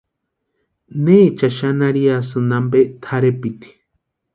[1.03, 3.69] ¿Neechani xani arhiasïni ampe tʼarhepiti?